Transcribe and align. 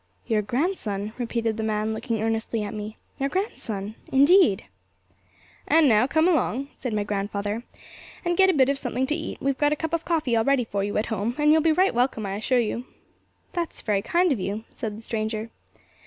'Your 0.25 0.41
grandson,' 0.41 1.13
repeated 1.19 1.57
the 1.57 1.63
man, 1.63 1.93
looking 1.93 2.23
earnestly 2.23 2.63
at 2.63 2.73
me; 2.73 2.97
'your 3.19 3.29
grandson 3.29 3.93
indeed!' 4.11 4.65
'And 5.67 5.87
now 5.87 6.07
come 6.07 6.27
along,' 6.27 6.69
said 6.73 6.91
my 6.91 7.03
grand 7.03 7.29
father, 7.29 7.61
'and 8.25 8.35
get 8.35 8.49
a 8.49 8.53
bit 8.53 8.67
of 8.67 8.79
something 8.79 9.05
to 9.05 9.15
eat; 9.15 9.39
we've 9.39 9.59
got 9.59 9.73
a 9.73 9.75
cup 9.75 9.93
of 9.93 10.03
coffee 10.03 10.35
all 10.35 10.43
ready 10.43 10.65
for 10.65 10.83
you 10.83 10.97
at 10.97 11.13
home, 11.13 11.35
and 11.37 11.51
you'll 11.51 11.61
be 11.61 11.71
right 11.71 11.93
welcome, 11.93 12.25
I 12.25 12.33
assure 12.37 12.57
you.' 12.57 12.87
'That's 13.53 13.83
very 13.83 14.01
kind 14.01 14.31
of 14.31 14.39
you,' 14.39 14.63
said 14.73 14.97
the 14.97 15.03
stranger. 15.03 15.51